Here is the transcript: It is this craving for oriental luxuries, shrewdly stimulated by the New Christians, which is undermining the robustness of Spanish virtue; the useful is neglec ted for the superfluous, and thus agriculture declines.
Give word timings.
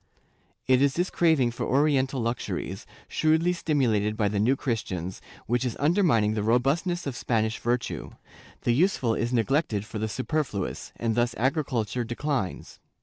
It 0.65 0.81
is 0.81 0.95
this 0.95 1.11
craving 1.11 1.51
for 1.51 1.63
oriental 1.67 2.19
luxuries, 2.19 2.87
shrewdly 3.07 3.53
stimulated 3.53 4.17
by 4.17 4.29
the 4.29 4.39
New 4.39 4.55
Christians, 4.55 5.21
which 5.45 5.63
is 5.63 5.77
undermining 5.79 6.33
the 6.33 6.41
robustness 6.41 7.05
of 7.05 7.15
Spanish 7.15 7.59
virtue; 7.59 8.09
the 8.61 8.73
useful 8.73 9.13
is 9.13 9.31
neglec 9.31 9.67
ted 9.67 9.85
for 9.85 9.99
the 9.99 10.09
superfluous, 10.09 10.91
and 10.95 11.13
thus 11.13 11.35
agriculture 11.37 12.03
declines. 12.03 12.79